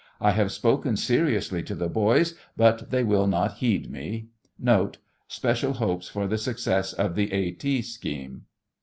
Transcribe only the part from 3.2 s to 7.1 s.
not heed me. Note. Special hopes for the success